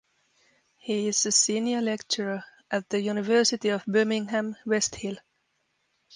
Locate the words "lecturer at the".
1.79-2.99